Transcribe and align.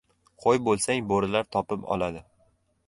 •Qo‘y 0.45 0.61
bo‘lsang 0.69 1.05
bo‘rilar 1.11 1.47
topib 1.57 1.87
oladi. 1.97 2.27